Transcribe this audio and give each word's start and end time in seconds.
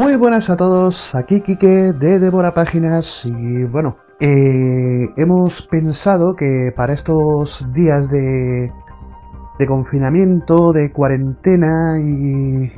Muy 0.00 0.16
buenas 0.16 0.48
a 0.48 0.56
todos, 0.56 1.14
aquí 1.14 1.42
Kike 1.42 1.92
de 1.92 2.18
Devora 2.18 2.54
Páginas 2.54 3.26
y 3.26 3.64
bueno, 3.64 3.98
eh, 4.18 5.06
hemos 5.18 5.60
pensado 5.60 6.34
que 6.34 6.72
para 6.74 6.94
estos 6.94 7.70
días 7.74 8.10
de, 8.10 8.72
de 9.58 9.66
confinamiento, 9.66 10.72
de 10.72 10.90
cuarentena 10.90 11.98
y 12.00 12.72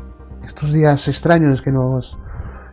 estos 0.44 0.72
días 0.72 1.06
extraños 1.06 1.62
que 1.62 1.70
nos, 1.70 2.18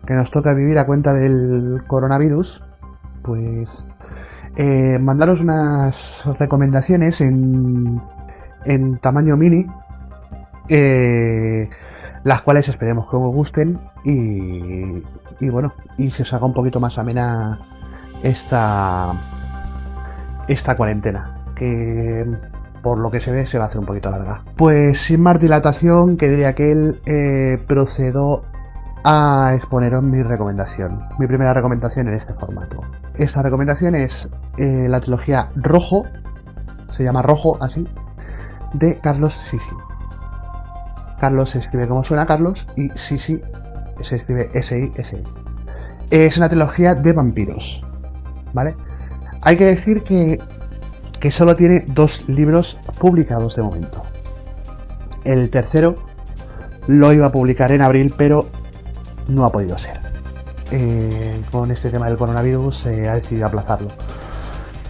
que 0.07 0.15
nos 0.15 0.31
toca 0.31 0.55
vivir 0.55 0.79
a 0.79 0.87
cuenta 0.87 1.13
del 1.13 1.83
coronavirus, 1.85 2.63
pues 3.21 3.85
eh, 4.57 4.97
mandaros 4.99 5.41
unas 5.41 6.23
recomendaciones 6.39 7.21
en, 7.21 8.01
en 8.65 8.97
tamaño 8.97 9.37
mini, 9.37 9.67
eh, 10.69 11.69
las 12.29 12.43
cuales 12.43 12.69
esperemos 12.69 13.09
que 13.09 13.15
os 13.15 13.33
gusten 13.33 13.79
y, 14.03 15.03
y 15.39 15.49
bueno, 15.49 15.73
y 15.97 16.11
se 16.11 16.21
os 16.21 16.31
haga 16.31 16.45
un 16.45 16.53
poquito 16.53 16.79
más 16.79 16.99
amena 16.99 17.59
esta, 18.21 19.13
esta 20.47 20.77
cuarentena, 20.77 21.43
que 21.55 22.23
por 22.83 22.99
lo 22.99 23.09
que 23.09 23.19
se 23.19 23.31
ve 23.31 23.47
se 23.47 23.57
va 23.57 23.63
a 23.63 23.67
hacer 23.67 23.79
un 23.79 23.87
poquito 23.87 24.11
larga. 24.11 24.43
Pues 24.57 25.01
sin 25.01 25.21
más 25.21 25.39
dilatación, 25.39 26.17
que 26.17 26.29
diría 26.29 26.53
que 26.53 26.71
él 26.71 27.01
eh, 27.07 27.57
procedo 27.67 28.43
a 29.03 29.53
exponeros 29.55 30.03
mi 30.03 30.21
recomendación, 30.21 31.01
mi 31.17 31.25
primera 31.25 31.55
recomendación 31.55 32.09
en 32.09 32.13
este 32.13 32.35
formato. 32.35 32.79
Esta 33.15 33.41
recomendación 33.41 33.95
es 33.95 34.29
eh, 34.59 34.85
la 34.87 34.99
trilogía 34.99 35.49
Rojo, 35.55 36.03
se 36.91 37.03
llama 37.03 37.23
Rojo 37.23 37.57
así, 37.59 37.87
de 38.75 38.99
Carlos 38.99 39.33
Sisi. 39.33 39.88
Carlos 41.19 41.51
se 41.51 41.59
escribe 41.59 41.87
como 41.87 42.03
suena 42.03 42.25
Carlos 42.25 42.65
y 42.75 42.89
Sisi 42.95 43.41
se 44.03 44.15
escribe 44.15 44.49
S-I-S. 44.53 45.23
Es 46.09 46.37
una 46.37 46.49
trilogía 46.49 46.95
de 46.95 47.13
vampiros, 47.13 47.85
¿vale? 48.53 48.75
Hay 49.41 49.57
que 49.57 49.65
decir 49.65 50.03
que, 50.03 50.39
que 51.19 51.31
solo 51.31 51.55
tiene 51.55 51.85
dos 51.87 52.27
libros 52.27 52.79
publicados 52.99 53.55
de 53.55 53.61
momento. 53.61 54.03
El 55.23 55.49
tercero 55.49 55.97
lo 56.87 57.13
iba 57.13 57.27
a 57.27 57.31
publicar 57.31 57.71
en 57.71 57.81
abril, 57.81 58.13
pero 58.17 58.47
no 59.27 59.45
ha 59.45 59.51
podido 59.51 59.77
ser. 59.77 60.01
Eh, 60.71 61.43
con 61.51 61.71
este 61.71 61.89
tema 61.89 62.07
del 62.07 62.17
coronavirus 62.17 62.77
se 62.77 63.09
ha 63.09 63.15
decidido 63.15 63.47
aplazarlo. 63.47 63.89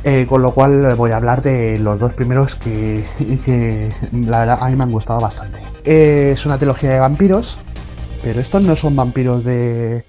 Eh, 0.05 0.25
con 0.27 0.41
lo 0.41 0.53
cual 0.53 0.95
voy 0.95 1.11
a 1.11 1.17
hablar 1.17 1.41
de 1.41 1.77
los 1.77 1.99
dos 1.99 2.13
primeros 2.13 2.55
que, 2.55 3.03
que 3.45 3.91
la 4.13 4.39
verdad 4.39 4.57
a 4.61 4.69
mí 4.69 4.75
me 4.75 4.83
han 4.83 4.91
gustado 4.91 5.19
bastante. 5.19 5.59
Eh, 5.83 6.31
es 6.31 6.45
una 6.45 6.57
trilogía 6.57 6.91
de 6.91 6.99
vampiros, 6.99 7.59
pero 8.23 8.39
estos 8.39 8.63
no 8.63 8.75
son 8.77 8.95
vampiros 8.95 9.43
de 9.43 10.05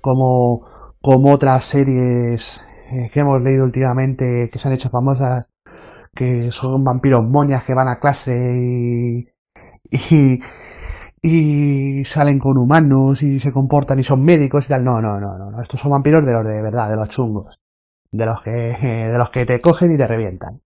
como, 0.00 0.64
como 1.00 1.30
otras 1.32 1.64
series 1.64 2.64
eh, 2.90 3.10
que 3.12 3.20
hemos 3.20 3.42
leído 3.42 3.64
últimamente 3.64 4.48
que 4.50 4.58
se 4.58 4.68
han 4.68 4.74
hecho 4.74 4.88
famosas, 4.88 5.44
que 6.14 6.50
son 6.50 6.82
vampiros 6.82 7.22
moñas 7.22 7.64
que 7.64 7.74
van 7.74 7.88
a 7.88 7.98
clase 7.98 8.34
y, 8.62 9.28
y, 9.90 10.40
y 11.20 12.04
salen 12.06 12.38
con 12.38 12.56
humanos 12.56 13.22
y 13.22 13.38
se 13.40 13.52
comportan 13.52 13.98
y 13.98 14.04
son 14.04 14.20
médicos 14.20 14.66
y 14.66 14.68
tal. 14.68 14.84
No, 14.84 15.02
no, 15.02 15.20
no, 15.20 15.36
no. 15.36 15.60
Estos 15.60 15.80
son 15.80 15.90
vampiros 15.90 16.24
de 16.24 16.32
los 16.32 16.46
de 16.46 16.62
verdad, 16.62 16.88
de 16.88 16.96
los 16.96 17.08
chungos. 17.10 17.60
De 18.14 18.26
los 18.26 18.42
que, 18.42 18.50
de 19.10 19.18
los 19.18 19.30
que 19.30 19.44
te 19.44 19.60
cogen 19.60 19.92
y 19.92 19.96
te 19.96 20.06
revientan. 20.06 20.62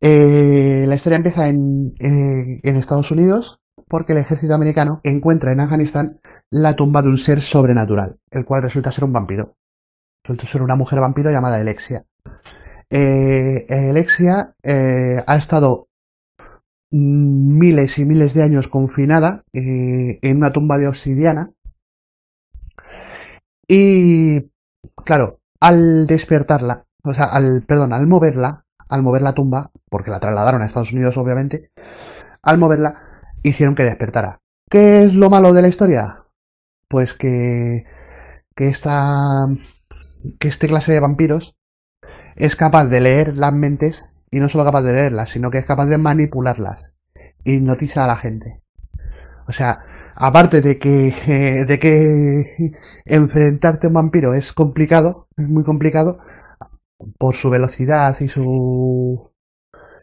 Eh, 0.00 0.84
la 0.86 0.94
historia 0.94 1.16
empieza 1.16 1.48
en, 1.48 1.94
eh, 1.98 2.60
en 2.62 2.76
Estados 2.76 3.10
Unidos 3.10 3.60
porque 3.88 4.12
el 4.12 4.18
ejército 4.18 4.52
americano 4.52 5.00
encuentra 5.02 5.52
en 5.52 5.60
Afganistán 5.60 6.20
la 6.50 6.74
tumba 6.76 7.00
de 7.00 7.08
un 7.08 7.16
ser 7.16 7.40
sobrenatural, 7.40 8.18
el 8.30 8.44
cual 8.44 8.62
resulta 8.62 8.92
ser 8.92 9.04
un 9.04 9.14
vampiro. 9.14 9.56
Resulta 10.24 10.46
ser 10.46 10.62
una 10.62 10.76
mujer 10.76 11.00
vampiro 11.00 11.30
llamada 11.30 11.56
Alexia. 11.56 12.04
Eh, 12.90 13.64
Alexia 13.88 14.54
ha 14.62 15.36
estado 15.36 15.88
miles 16.90 17.98
y 17.98 18.04
miles 18.04 18.34
de 18.34 18.42
años 18.42 18.68
confinada 18.68 19.44
en 19.54 20.36
una 20.36 20.52
tumba 20.52 20.76
de 20.76 20.88
obsidiana. 20.88 21.50
Y 23.66 24.50
claro, 25.04 25.41
al 25.62 26.08
despertarla, 26.08 26.86
o 27.04 27.14
sea, 27.14 27.26
al, 27.26 27.62
perdón, 27.62 27.92
al 27.92 28.08
moverla, 28.08 28.66
al 28.88 29.02
mover 29.04 29.22
la 29.22 29.32
tumba, 29.32 29.70
porque 29.88 30.10
la 30.10 30.18
trasladaron 30.18 30.60
a 30.60 30.66
Estados 30.66 30.92
Unidos 30.92 31.16
obviamente, 31.16 31.70
al 32.42 32.58
moverla 32.58 32.96
hicieron 33.44 33.76
que 33.76 33.84
despertara. 33.84 34.40
¿Qué 34.68 35.04
es 35.04 35.14
lo 35.14 35.30
malo 35.30 35.52
de 35.52 35.62
la 35.62 35.68
historia? 35.68 36.24
Pues 36.88 37.14
que, 37.14 37.84
que 38.56 38.66
esta, 38.66 39.46
que 40.40 40.48
este 40.48 40.66
clase 40.66 40.92
de 40.92 41.00
vampiros 41.00 41.56
es 42.34 42.56
capaz 42.56 42.86
de 42.86 43.00
leer 43.00 43.38
las 43.38 43.52
mentes 43.52 44.04
y 44.32 44.40
no 44.40 44.48
solo 44.48 44.64
capaz 44.64 44.82
de 44.82 44.94
leerlas, 44.94 45.30
sino 45.30 45.52
que 45.52 45.58
es 45.58 45.64
capaz 45.64 45.86
de 45.86 45.98
manipularlas. 45.98 46.96
Hipnotiza 47.44 48.02
a 48.02 48.08
la 48.08 48.16
gente. 48.16 48.61
O 49.52 49.54
sea, 49.54 49.80
aparte 50.16 50.62
de 50.62 50.78
que, 50.78 51.08
eh, 51.28 51.66
de 51.66 51.78
que 51.78 52.72
enfrentarte 53.04 53.86
a 53.86 53.90
un 53.90 53.94
vampiro 53.94 54.32
es 54.32 54.54
complicado, 54.54 55.28
es 55.36 55.46
muy 55.46 55.62
complicado, 55.62 56.20
por 57.18 57.34
su 57.34 57.50
velocidad 57.50 58.16
y 58.20 58.28
su, 58.28 59.30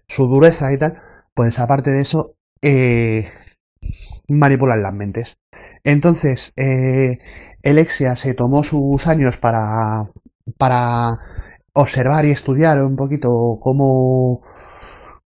su 0.07 0.27
dureza 0.27 0.71
y 0.71 0.77
tal, 0.77 1.01
pues 1.33 1.57
aparte 1.57 1.89
de 1.89 2.01
eso, 2.01 2.35
eh, 2.61 3.27
manipulan 4.27 4.83
las 4.83 4.93
mentes. 4.93 5.39
Entonces, 5.83 6.53
eh, 6.55 7.17
Alexia 7.65 8.15
se 8.15 8.35
tomó 8.35 8.61
sus 8.63 9.07
años 9.07 9.37
para, 9.37 10.11
para 10.59 11.17
observar 11.73 12.25
y 12.25 12.31
estudiar 12.31 12.83
un 12.83 12.95
poquito 12.95 13.57
cómo, 13.59 14.43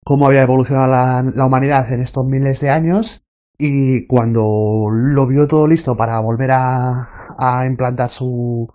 cómo 0.05 0.27
había 0.27 0.43
evolucionado 0.43 0.87
la, 1.35 1.45
humanidad 1.45 1.91
en 1.91 1.99
estos 2.01 2.25
miles 2.25 2.61
de 2.61 2.69
años 2.69 3.25
y 3.57 4.05
cuando 4.07 4.88
lo 4.91 5.27
vio 5.27 5.47
todo 5.47 5.67
listo 5.67 5.95
para 5.97 6.19
volver 6.19 6.51
a, 6.51 7.63
implantar 7.66 8.09
su, 8.11 8.73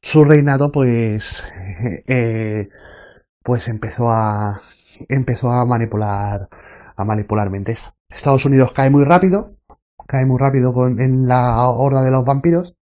su 0.00 0.24
reinado, 0.24 0.72
pues, 0.72 1.44
eh, 2.08 2.68
pues 3.42 3.68
empezó 3.68 4.10
a, 4.10 4.62
empezó 5.08 5.50
a 5.50 5.64
manipular, 5.66 6.48
a 6.96 7.04
manipular 7.04 7.50
mentes. 7.50 7.92
Estados 8.10 8.44
Unidos 8.44 8.72
cae 8.72 8.90
muy 8.90 9.04
rápido, 9.04 9.56
cae 10.06 10.26
muy 10.26 10.38
rápido 10.38 10.72
con, 10.72 11.00
en 11.00 11.26
la 11.28 11.68
horda 11.68 12.02
de 12.02 12.10
los 12.10 12.24
vampiros 12.24 12.76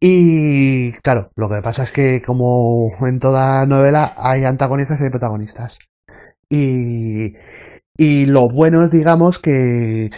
y 0.00 0.92
claro, 1.02 1.30
lo 1.36 1.50
que 1.50 1.60
pasa 1.60 1.82
es 1.82 1.92
que 1.92 2.22
como 2.22 2.90
en 3.06 3.18
toda 3.18 3.66
novela 3.66 4.14
hay 4.16 4.44
antagonistas 4.44 4.98
y 5.00 5.04
hay 5.04 5.10
protagonistas. 5.10 5.78
Y, 6.48 7.34
y 8.00 8.24
los 8.24 8.50
buenos, 8.50 8.90
digamos, 8.90 9.38
que, 9.38 10.08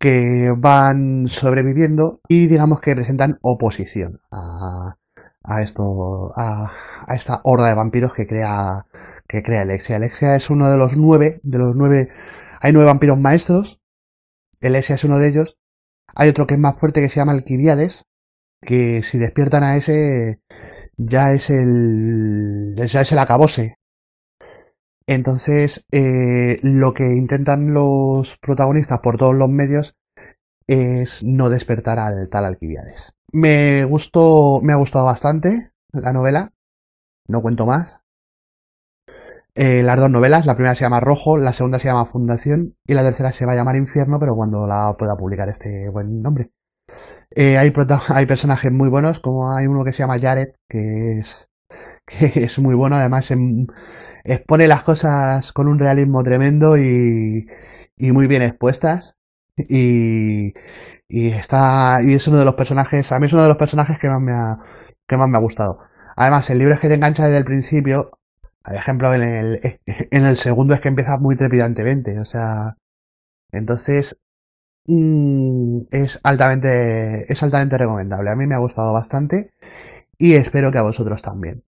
que 0.00 0.50
van 0.56 1.28
sobreviviendo 1.28 2.20
y 2.26 2.48
digamos 2.48 2.80
que 2.80 2.96
presentan 2.96 3.38
oposición 3.42 4.20
a, 4.32 4.96
a 5.44 5.62
esto, 5.62 6.32
a, 6.34 6.72
a 7.06 7.14
esta 7.14 7.40
horda 7.44 7.68
de 7.68 7.76
vampiros 7.76 8.12
que 8.12 8.26
crea, 8.26 8.86
que 9.28 9.44
crea 9.44 9.62
Alexia. 9.62 9.94
Alexia 9.94 10.34
es 10.34 10.50
uno 10.50 10.68
de 10.68 10.78
los 10.78 10.96
nueve, 10.96 11.38
de 11.44 11.58
los 11.58 11.76
nueve, 11.76 12.08
hay 12.60 12.72
nueve 12.72 12.88
vampiros 12.88 13.20
maestros. 13.20 13.78
Alexia 14.60 14.96
es 14.96 15.04
uno 15.04 15.20
de 15.20 15.28
ellos. 15.28 15.56
Hay 16.16 16.28
otro 16.28 16.48
que 16.48 16.54
es 16.54 16.60
más 16.60 16.76
fuerte 16.76 17.00
que 17.00 17.08
se 17.08 17.20
llama 17.20 17.34
Alquibiades, 17.34 18.02
que 18.62 19.00
si 19.02 19.16
despiertan 19.16 19.62
a 19.62 19.76
ese 19.76 20.40
ya 20.96 21.30
es 21.30 21.50
el 21.50 22.74
ya 22.74 23.02
es 23.02 23.12
el 23.12 23.18
acabose 23.20 23.77
entonces 25.08 25.86
eh, 25.90 26.60
lo 26.62 26.92
que 26.92 27.16
intentan 27.16 27.72
los 27.72 28.36
protagonistas 28.38 29.00
por 29.00 29.16
todos 29.16 29.34
los 29.34 29.48
medios 29.48 29.96
es 30.66 31.24
no 31.24 31.48
despertar 31.48 31.98
al 31.98 32.28
tal 32.28 32.44
Alquibiades. 32.44 33.14
Me 33.32 33.84
gustó 33.84 34.60
me 34.62 34.74
ha 34.74 34.76
gustado 34.76 35.06
bastante 35.06 35.72
la 35.92 36.12
novela. 36.12 36.52
No 37.26 37.40
cuento 37.40 37.64
más. 37.64 38.02
Eh, 39.54 39.82
las 39.82 39.98
dos 39.98 40.10
novelas, 40.10 40.46
la 40.46 40.54
primera 40.54 40.74
se 40.74 40.82
llama 40.82 41.00
Rojo, 41.00 41.38
la 41.38 41.52
segunda 41.52 41.78
se 41.78 41.88
llama 41.88 42.06
Fundación 42.06 42.76
y 42.86 42.94
la 42.94 43.02
tercera 43.02 43.32
se 43.32 43.46
va 43.46 43.52
a 43.52 43.56
llamar 43.56 43.76
Infierno, 43.76 44.20
pero 44.20 44.36
cuando 44.36 44.66
la 44.66 44.94
pueda 44.98 45.16
publicar 45.16 45.48
este 45.48 45.88
buen 45.88 46.22
nombre. 46.22 46.52
Eh, 47.30 47.58
hay, 47.58 47.72
hay 48.10 48.26
personajes 48.26 48.70
muy 48.70 48.90
buenos, 48.90 49.20
como 49.20 49.54
hay 49.54 49.66
uno 49.66 49.84
que 49.84 49.92
se 49.92 50.00
llama 50.00 50.18
Jared, 50.18 50.50
que 50.68 51.18
es, 51.18 51.47
que 52.08 52.26
es 52.44 52.58
muy 52.58 52.74
bueno, 52.74 52.96
además 52.96 53.30
em, 53.30 53.66
expone 54.24 54.68
las 54.68 54.82
cosas 54.82 55.52
con 55.52 55.68
un 55.68 55.78
realismo 55.78 56.22
tremendo 56.22 56.76
y, 56.78 57.46
muy 57.98 58.26
bien 58.26 58.42
expuestas. 58.42 59.16
Y, 59.56 60.54
y 61.08 61.28
está, 61.28 62.00
y 62.02 62.14
es 62.14 62.28
uno 62.28 62.38
de 62.38 62.44
los 62.44 62.54
personajes, 62.54 63.10
a 63.12 63.18
mí 63.18 63.26
es 63.26 63.32
uno 63.32 63.42
de 63.42 63.48
los 63.48 63.58
personajes 63.58 63.98
que 63.98 64.08
más 64.08 64.20
me 64.20 64.32
ha, 64.32 64.58
que 65.06 65.16
más 65.16 65.28
me 65.28 65.36
ha 65.38 65.40
gustado. 65.40 65.80
Además, 66.16 66.48
el 66.50 66.58
libro 66.58 66.74
es 66.74 66.80
que 66.80 66.88
te 66.88 66.94
engancha 66.94 67.24
desde 67.24 67.38
el 67.38 67.44
principio. 67.44 68.10
Por 68.64 68.74
ejemplo, 68.74 69.14
en 69.14 69.22
el, 69.22 69.60
en 69.86 70.26
el 70.26 70.36
segundo 70.36 70.74
es 70.74 70.80
que 70.80 70.88
empieza 70.88 71.16
muy 71.18 71.36
trepidantemente, 71.36 72.20
o 72.20 72.24
sea, 72.24 72.76
entonces 73.52 74.16
mm, 74.86 75.82
es 75.90 76.20
altamente 76.24 77.32
es 77.32 77.42
altamente 77.42 77.78
recomendable. 77.78 78.30
A 78.30 78.36
mí 78.36 78.46
me 78.46 78.54
ha 78.54 78.58
gustado 78.58 78.92
bastante 78.92 79.52
y 80.18 80.34
espero 80.34 80.72
que 80.72 80.78
a 80.78 80.82
vosotros 80.82 81.22
también. 81.22 81.64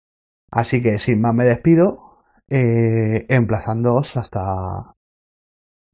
Así 0.51 0.81
que 0.81 0.99
sin 0.99 1.21
más 1.21 1.33
me 1.33 1.45
despido, 1.45 2.23
eh, 2.49 3.25
emplazándoos 3.29 4.17
hasta 4.17 4.95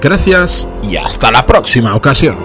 Gracias 0.00 0.68
y 0.82 0.96
hasta 0.96 1.30
la 1.30 1.46
próxima 1.46 1.94
ocasión. 1.94 2.36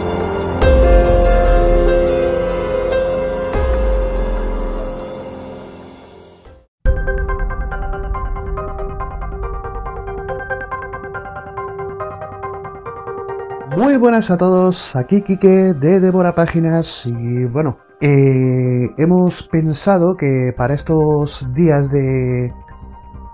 Muy 13.76 13.98
buenas 13.98 14.32
a 14.32 14.38
todos, 14.38 14.96
aquí 14.96 15.22
Kike 15.22 15.74
de 15.74 16.00
Devora 16.00 16.34
Páginas 16.36 17.06
y 17.06 17.46
bueno, 17.46 17.80
eh, 18.02 18.90
hemos 18.98 19.44
pensado 19.44 20.16
que 20.16 20.54
para 20.56 20.74
estos 20.74 21.48
días 21.54 21.92
de, 21.92 22.54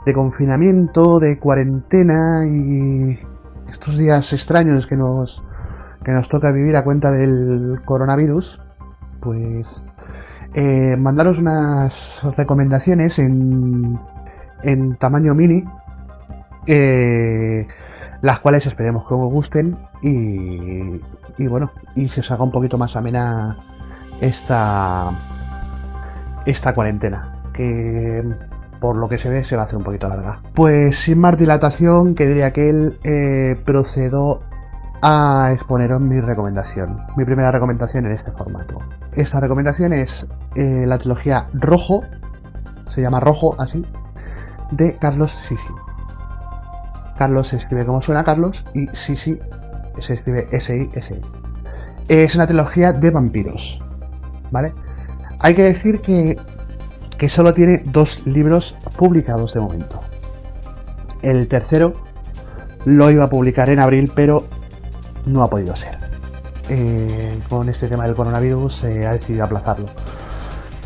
de 0.05 0.13
confinamiento, 0.13 1.19
de 1.19 1.39
cuarentena 1.39 2.45
y 2.45 3.19
estos 3.69 3.97
días 3.97 4.31
extraños 4.33 4.87
que 4.87 4.95
nos, 4.95 5.43
que 6.03 6.11
nos 6.11 6.29
toca 6.29 6.51
vivir 6.51 6.75
a 6.77 6.83
cuenta 6.83 7.11
del 7.11 7.81
coronavirus, 7.85 8.61
pues 9.21 9.83
eh, 10.53 10.95
mandaros 10.97 11.39
unas 11.39 12.21
recomendaciones 12.37 13.19
en, 13.19 13.99
en 14.63 14.95
tamaño 14.97 15.35
mini. 15.35 15.63
Eh, 16.67 17.67
las 18.21 18.39
cuales 18.39 18.65
esperemos 18.65 19.05
que 19.05 19.13
os 19.13 19.31
gusten 19.33 19.77
y, 20.01 21.01
y 21.37 21.47
bueno, 21.47 21.71
y 21.93 22.07
se 22.07 22.21
os 22.21 22.31
haga 22.31 22.45
un 22.45 22.51
poquito 22.51 22.77
más 22.77 22.95
amena 22.95 23.57
esta, 24.23 25.11
esta 26.45 26.73
cuarentena, 26.73 27.43
que 27.53 28.23
por 28.79 28.95
lo 28.95 29.07
que 29.07 29.17
se 29.17 29.29
ve 29.29 29.43
se 29.43 29.55
va 29.55 29.63
a 29.63 29.65
hacer 29.65 29.77
un 29.77 29.83
poquito 29.83 30.07
larga. 30.07 30.41
Pues 30.53 30.97
sin 30.97 31.19
más 31.19 31.37
dilatación, 31.37 32.15
que 32.15 32.25
diría 32.25 32.51
que 32.51 32.69
él 32.69 32.99
eh, 33.03 33.61
procedo 33.65 34.41
a 35.01 35.49
exponeros 35.51 35.99
mi 35.99 36.21
recomendación, 36.21 37.01
mi 37.17 37.25
primera 37.25 37.51
recomendación 37.51 38.05
en 38.05 38.13
este 38.13 38.31
formato. 38.31 38.79
Esta 39.11 39.41
recomendación 39.41 39.91
es 39.91 40.27
eh, 40.55 40.85
la 40.87 40.97
trilogía 40.97 41.47
Rojo, 41.53 42.03
se 42.87 43.01
llama 43.01 43.19
Rojo 43.19 43.55
así, 43.59 43.85
de 44.71 44.95
Carlos 44.95 45.31
Sisi. 45.31 45.73
Carlos 47.17 47.49
se 47.49 47.57
escribe 47.57 47.85
como 47.85 48.01
suena 48.01 48.23
Carlos 48.23 48.63
y 48.73 48.87
Sisi 48.93 49.37
se 49.95 50.13
escribe 50.13 50.47
S-I-S. 50.51 51.21
Es 52.07 52.35
una 52.35 52.47
trilogía 52.47 52.93
de 52.93 53.11
vampiros, 53.11 53.82
¿vale? 54.53 54.73
Hay 55.39 55.55
que 55.55 55.63
decir 55.63 55.99
que, 55.99 56.37
que 57.17 57.27
solo 57.27 57.53
tiene 57.53 57.83
dos 57.85 58.25
libros 58.25 58.77
publicados 58.95 59.53
de 59.53 59.59
momento. 59.59 59.99
El 61.21 61.49
tercero 61.49 61.95
lo 62.85 63.09
iba 63.11 63.25
a 63.25 63.29
publicar 63.29 63.69
en 63.69 63.79
abril, 63.79 64.11
pero 64.15 64.45
no 65.25 65.43
ha 65.43 65.49
podido 65.49 65.75
ser. 65.75 65.97
Eh, 66.69 67.41
con 67.49 67.67
este 67.67 67.89
tema 67.89 68.05
del 68.05 68.15
coronavirus 68.15 68.73
se 68.75 69.05
ha 69.05 69.13
decidido 69.13 69.43
aplazarlo. 69.43 69.87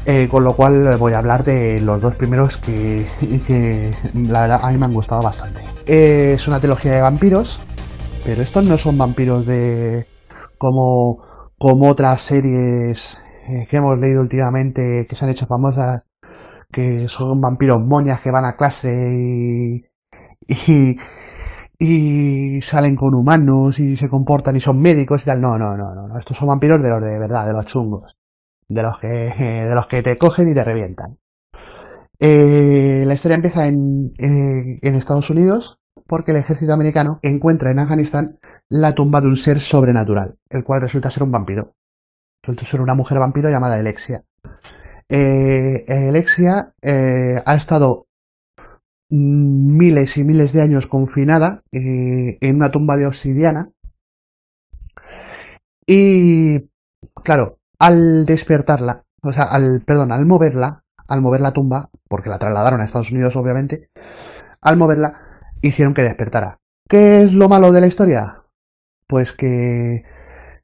Eh, 0.06 0.30
con 0.31 0.44
lo 0.46 0.56
cual 0.56 0.98
voy 0.98 1.13
a 1.13 1.18
hablar 1.18 1.44
de 1.44 1.81
los 1.81 2.02
dos 2.02 2.16
primeros 2.16 2.56
que, 2.56 3.06
que, 3.46 3.94
la 4.13 4.42
verdad 4.42 4.60
a 4.63 4.72
mí 4.72 4.78
me 4.78 4.86
han 4.86 4.94
gustado 4.94 5.22
bastante. 5.22 5.62
Eh, 5.86 6.31
es 6.36 6.48
una 6.48 6.60
trilogía 6.60 6.94
de 6.94 7.02
vampiros, 7.02 7.60
pero 8.24 8.42
estos 8.42 8.66
no 8.66 8.78
son 8.78 8.98
vampiros 8.98 9.46
de 9.46 10.08
como, 10.58 11.22
como 11.58 11.90
otras 11.90 12.22
series 12.22 13.22
eh, 13.48 13.66
que 13.70 13.78
hemos 13.78 13.98
leído 14.00 14.22
últimamente 14.22 15.06
que 15.10 15.16
se 15.16 15.26
han 15.26 15.32
hecho 15.32 15.48
famosas, 15.48 16.04
que 16.72 17.08
son 17.08 17.42
vampiros 17.42 17.80
moñas 17.80 18.22
que 18.22 18.32
van 18.32 18.46
a 18.46 18.56
clase 18.56 18.92
y, 19.14 19.86
y, 21.80 22.62
salen 22.62 22.96
con 22.96 23.16
humanos 23.16 23.80
y 23.80 23.96
se 23.96 24.10
comportan 24.10 24.56
y 24.56 24.62
son 24.62 24.78
médicos 24.82 25.24
y 25.24 25.26
tal. 25.26 25.42
No, 25.42 25.58
no, 25.58 25.78
no, 25.78 25.94
no. 25.96 26.18
Estos 26.20 26.38
son 26.38 26.50
vampiros 26.50 26.82
de 26.84 26.90
los 26.90 27.04
de 27.04 27.20
verdad, 27.20 27.48
de 27.48 27.54
los 27.54 27.66
chungos 27.66 28.18
de 28.68 28.84
los 28.84 29.00
que, 29.00 29.08
de 29.68 29.76
los 29.76 29.88
que 29.88 30.04
te 30.04 30.18
cogen 30.18 30.50
y 30.50 30.54
te 30.54 30.64
revientan. 30.64 31.18
Eh, 32.20 33.04
la 33.06 33.14
historia 33.14 33.36
empieza 33.36 33.68
en, 33.68 34.14
eh, 34.18 34.80
en 34.82 34.96
Estados 34.96 35.30
Unidos 35.30 35.80
porque 36.08 36.32
el 36.32 36.38
ejército 36.38 36.74
americano 36.74 37.20
encuentra 37.22 37.70
en 37.70 37.80
Afganistán 37.80 38.40
la 38.70 38.94
tumba 38.94 39.22
de 39.22 39.28
un 39.28 39.36
ser 39.36 39.60
sobrenatural, 39.60 40.38
el 40.50 40.64
cual 40.64 40.82
resulta 40.82 41.12
ser 41.12 41.24
un 41.24 41.32
vampiro. 41.32 41.74
Ser 42.56 42.82
una 42.82 42.96
mujer 42.96 43.20
vampiro 43.20 43.50
llamada 43.50 43.76
Alexia. 43.76 44.24
Eh, 45.10 45.86
Alexia 46.10 46.74
eh, 46.82 47.42
ha 47.46 47.56
estado 47.56 48.08
miles 49.10 50.18
y 50.18 50.24
miles 50.24 50.54
de 50.54 50.62
años 50.62 50.88
confinada 50.88 51.64
eh, 51.72 52.38
en 52.42 52.56
una 52.56 52.72
tumba 52.72 52.96
de 52.98 53.08
obsidiana. 53.08 53.72
Y, 55.86 56.70
claro, 57.24 57.60
al 57.80 58.26
despertarla, 58.26 59.06
o 59.22 59.32
sea, 59.32 59.46
al, 59.46 59.82
perdón, 59.86 60.12
al 60.12 60.26
moverla, 60.26 60.84
al 61.08 61.22
mover 61.22 61.42
la 61.42 61.54
tumba, 61.54 61.90
porque 62.10 62.30
la 62.30 62.40
trasladaron 62.40 62.82
a 62.82 62.86
Estados 62.86 63.12
Unidos 63.12 63.36
obviamente, 63.36 63.90
al 64.62 64.78
moverla 64.78 65.14
hicieron 65.62 65.94
que 65.94 66.04
despertara. 66.04 66.60
¿Qué 66.90 67.22
es 67.22 67.34
lo 67.34 67.50
malo 67.50 67.72
de 67.72 67.82
la 67.82 67.88
historia? 67.88 68.44
Pues 69.08 69.32
que, 69.32 70.04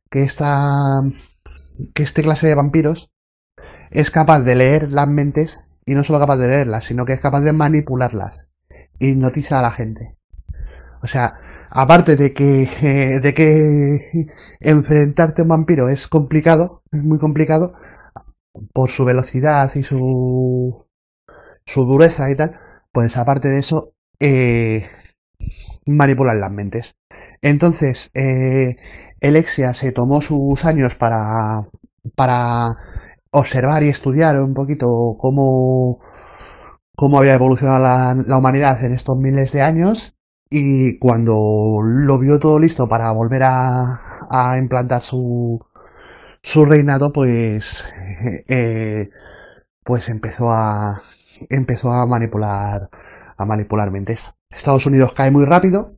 que 0.10 0.24
esta, 0.24 1.02
que 1.94 2.04
este 2.04 2.22
clase 2.22 2.48
de 2.48 2.56
vampiros 2.56 3.12
es 3.92 4.12
capaz 4.12 4.42
de 4.42 4.56
leer 4.56 4.92
las 4.92 5.08
mentes 5.08 5.60
y 5.86 5.94
no 5.94 6.04
solo 6.04 6.20
capaz 6.20 6.38
de 6.38 6.48
leerlas, 6.48 6.86
sino 6.86 7.06
que 7.06 7.14
es 7.14 7.20
capaz 7.20 7.42
de 7.42 7.54
manipularlas, 7.54 8.50
hipnotiza 9.00 9.60
a 9.60 9.64
la 9.64 9.72
gente. 9.72 10.18
O 11.02 11.08
sea, 11.08 11.36
aparte 11.70 12.16
de 12.16 12.34
que, 12.34 13.20
de 13.22 13.34
que 13.34 14.28
enfrentarte 14.62 15.42
a 15.42 15.44
un 15.44 15.50
vampiro 15.50 15.90
es 15.90 16.08
complicado, 16.08 16.82
es 16.92 17.04
muy 17.04 17.20
complicado, 17.20 17.76
por 18.74 18.90
su 18.90 19.06
velocidad 19.06 19.72
y 19.76 19.84
su, 19.84 20.86
su 21.66 21.86
dureza 21.86 22.30
y 22.30 22.36
tal, 22.36 22.60
pues 22.92 23.18
aparte 23.18 23.50
de 23.50 23.60
eso, 23.60 23.94
eh, 24.20 24.88
manipulan 25.86 26.40
las 26.42 26.52
mentes. 26.52 26.98
Entonces, 27.42 28.12
eh, 28.14 28.78
Alexia 29.22 29.74
se 29.74 29.92
tomó 29.92 30.22
sus 30.22 30.66
años 30.66 30.96
para, 30.96 31.68
para 32.16 32.78
observar 33.32 33.84
y 33.84 33.90
estudiar 33.90 34.40
un 34.42 34.54
poquito 34.54 35.16
cómo, 35.20 36.00
cómo 36.96 37.20
había 37.20 37.34
evolucionado 37.36 37.80
la, 37.80 38.16
la 38.26 38.38
humanidad 38.38 38.84
en 38.84 38.94
estos 38.94 39.18
miles 39.18 39.52
de 39.54 39.62
años 39.62 40.16
y 40.50 40.98
cuando 41.00 41.80
lo 41.84 42.20
vio 42.20 42.40
todo 42.40 42.60
listo 42.60 42.88
para 42.88 43.12
volver 43.12 43.44
a, 43.44 44.02
a 44.30 44.58
implantar 44.58 45.02
su, 45.02 45.60
su 46.42 46.66
reinado, 46.66 47.14
pues, 47.14 47.86
eh, 48.48 49.10
pues 49.84 50.10
empezó 50.10 50.52
a, 50.52 51.02
empezó 51.50 51.92
a 51.92 52.06
manipular, 52.08 52.90
a 53.38 53.46
manipular 53.46 53.92
mentes. 53.92 54.34
Estados 54.56 54.86
Unidos 54.86 55.14
cae 55.14 55.32
muy 55.32 55.46
rápido, 55.46 55.98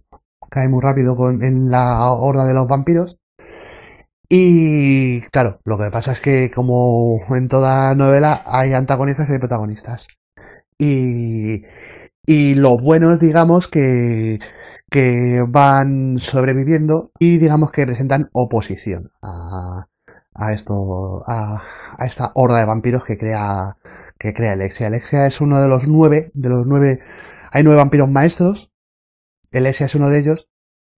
cae 0.50 0.70
muy 0.70 0.82
rápido 0.82 1.16
con, 1.16 1.44
en 1.44 1.70
la 1.70 2.10
horda 2.12 2.46
de 2.46 2.54
los 2.54 2.68
vampiros. 2.68 3.18
Y 4.30 5.22
claro, 5.30 5.60
lo 5.66 5.78
que 5.78 5.92
pasa 5.92 6.12
es 6.12 6.20
que 6.20 6.50
como 6.54 7.20
en 7.30 7.48
toda 7.48 7.94
novela 7.96 8.44
hay 8.46 8.74
antagonistas 8.74 9.30
y 9.30 9.34
hay 9.34 9.40
protagonistas. 9.40 10.08
Y, 10.80 11.64
y 12.26 12.56
los 12.56 12.82
buenos, 12.82 13.20
digamos, 13.20 13.68
que, 13.68 14.40
que 14.90 15.44
van 15.48 16.18
sobreviviendo 16.18 17.12
y 17.20 17.38
digamos 17.38 17.72
que 17.72 17.86
presentan 17.86 18.30
oposición 18.34 19.12
a, 19.22 19.88
a 20.34 20.54
esto, 20.54 21.24
a, 21.28 21.62
a, 21.98 22.06
esta 22.06 22.32
horda 22.36 22.60
de 22.60 22.66
vampiros 22.66 23.06
que 23.06 23.18
crea, 23.18 23.78
que 24.18 24.34
crea 24.34 24.54
Alexia. 24.54 24.88
Alexia 24.88 25.28
es 25.28 25.40
uno 25.40 25.62
de 25.62 25.68
los 25.68 25.88
nueve, 25.88 26.32
de 26.34 26.50
los 26.50 26.66
nueve, 26.66 27.00
hay 27.56 27.64
nueve 27.64 27.78
vampiros 27.78 28.10
maestros, 28.10 28.70
Alexia 29.54 29.86
es 29.86 29.96
uno 29.96 30.10
de 30.10 30.20
ellos, 30.20 30.50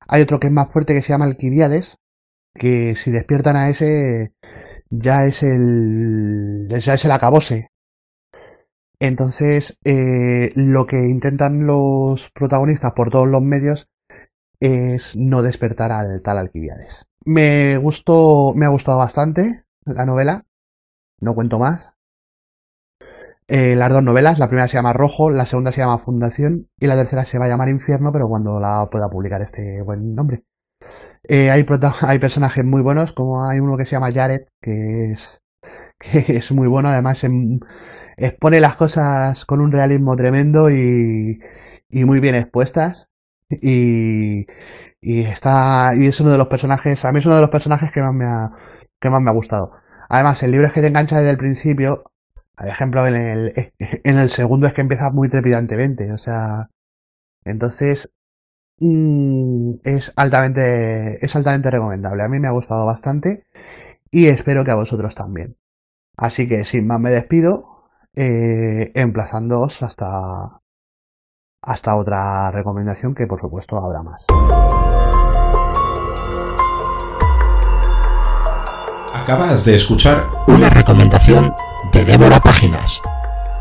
hay 0.07 0.23
otro 0.23 0.39
que 0.39 0.47
es 0.47 0.53
más 0.53 0.71
fuerte 0.71 0.95
que 0.95 1.03
se 1.03 1.09
llama 1.09 1.25
Alquibiades, 1.25 1.99
que 2.55 2.95
si 2.95 3.11
despiertan 3.11 3.55
a 3.55 3.69
ese 3.69 4.33
ya 4.89 5.25
es 5.25 5.43
el 5.43 6.67
ya 6.67 6.95
es 6.95 7.05
el 7.05 7.11
acabose. 7.11 7.69
Entonces, 8.99 9.77
eh, 9.83 10.51
lo 10.55 10.87
que 10.87 10.97
intentan 10.97 11.67
los 11.67 12.31
protagonistas 12.31 12.93
por 12.93 13.11
todos 13.11 13.27
los 13.27 13.43
medios 13.43 13.87
es 14.59 15.15
no 15.15 15.43
despertar 15.43 15.91
al 15.91 16.23
tal 16.23 16.39
Alquibiades. 16.39 17.05
Me 17.23 17.77
gustó, 17.77 18.53
me 18.55 18.65
ha 18.65 18.69
gustado 18.69 18.97
bastante 18.97 19.63
la 19.85 20.05
novela. 20.05 20.43
No 21.21 21.35
cuento 21.35 21.59
más. 21.59 21.96
Eh, 23.49 23.75
las 23.77 23.93
dos 23.93 24.03
novelas, 24.03 24.39
la 24.39 24.47
primera 24.47 24.67
se 24.67 24.75
llama 24.75 24.91
Rojo, 24.91 25.29
la 25.29 25.45
segunda 25.45 25.71
se 25.71 25.79
llama 25.79 25.99
Fundación 25.99 26.69
y 26.79 26.87
la 26.87 26.95
tercera 26.95 27.23
se 27.23 27.39
va 27.39 27.45
a 27.45 27.47
llamar 27.47 27.69
Infierno, 27.69 28.11
pero 28.11 28.27
cuando 28.27 28.59
la 28.59 28.89
pueda 28.91 29.09
publicar 29.09 29.41
este 29.41 29.81
buen 29.81 30.15
nombre. 30.15 30.43
Eh, 31.23 31.49
hay, 31.51 31.65
hay 32.01 32.19
personajes 32.19 32.65
muy 32.65 32.81
buenos, 32.81 33.13
como 33.13 33.47
hay 33.47 33.59
uno 33.59 33.77
que 33.77 33.85
se 33.85 33.91
llama 33.91 34.11
Jared, 34.11 34.41
que 34.61 35.11
es, 35.11 35.41
que 35.99 36.37
es 36.37 36.51
muy 36.51 36.67
bueno, 36.67 36.89
además 36.89 37.25
expone 38.17 38.59
las 38.59 38.75
cosas 38.75 39.45
con 39.45 39.61
un 39.61 39.71
realismo 39.71 40.15
tremendo 40.15 40.69
y, 40.69 41.39
y 41.89 42.05
muy 42.05 42.19
bien 42.19 42.35
expuestas. 42.35 43.09
Y, 43.49 44.45
y 45.01 45.21
está 45.21 45.93
y 45.95 46.07
es 46.07 46.19
uno 46.19 46.31
de 46.31 46.37
los 46.37 46.47
personajes 46.47 47.05
a 47.05 47.13
mí 47.13 47.19
es 47.19 47.25
uno 47.25 47.35
de 47.35 47.41
los 47.41 47.49
personajes 47.49 47.91
que 47.93 48.01
más 48.01 48.13
me 48.13 48.25
ha 48.25 48.51
que 48.99 49.09
más 49.09 49.21
me 49.21 49.29
ha 49.29 49.33
gustado 49.33 49.71
además 50.09 50.43
el 50.43 50.51
libro 50.51 50.67
es 50.67 50.73
que 50.73 50.81
te 50.81 50.87
engancha 50.87 51.17
desde 51.17 51.31
el 51.31 51.37
principio 51.37 52.03
por 52.57 52.67
ejemplo 52.67 53.05
en 53.07 53.15
el 53.15 53.53
en 53.79 54.17
el 54.17 54.29
segundo 54.29 54.67
es 54.67 54.73
que 54.73 54.81
empieza 54.81 55.11
muy 55.11 55.29
trepidantemente 55.29 56.11
o 56.11 56.17
sea 56.17 56.69
entonces 57.45 58.09
mmm, 58.79 59.75
es 59.83 60.13
altamente 60.15 61.23
es 61.23 61.35
altamente 61.35 61.71
recomendable 61.71 62.23
a 62.23 62.27
mí 62.27 62.39
me 62.39 62.47
ha 62.47 62.51
gustado 62.51 62.85
bastante 62.85 63.45
y 64.11 64.27
espero 64.27 64.63
que 64.63 64.71
a 64.71 64.75
vosotros 64.75 65.15
también 65.15 65.57
así 66.17 66.47
que 66.47 66.63
sin 66.63 66.87
más 66.87 66.99
me 66.99 67.11
despido 67.11 67.89
eh, 68.15 68.91
emplazándoos 68.95 69.83
hasta 69.83 70.61
hasta 71.61 71.95
otra 71.95 72.49
recomendación 72.51 73.13
que 73.13 73.27
por 73.27 73.39
supuesto 73.39 73.77
habrá 73.77 74.01
más. 74.01 74.25
Acabas 79.13 79.65
de 79.65 79.75
escuchar 79.75 80.23
una 80.47 80.69
recomendación 80.69 81.53
de 81.97 82.05
Débora 82.05 82.39
Páginas. 82.39 83.01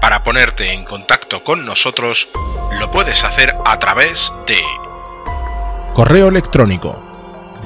Para 0.02 0.22
ponerte 0.22 0.74
en 0.74 0.84
contacto 0.84 1.42
con 1.42 1.64
nosotros, 1.64 2.28
lo 2.78 2.90
puedes 2.90 3.24
hacer 3.24 3.56
a 3.64 3.78
través 3.78 4.30
de 4.46 4.58
correo 5.94 6.28
electrónico 6.28 7.00